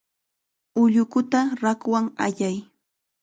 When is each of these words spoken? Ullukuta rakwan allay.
Ullukuta 0.81 1.39
rakwan 1.61 2.05
allay. 2.25 2.57